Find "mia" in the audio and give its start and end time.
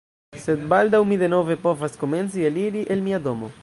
3.11-3.27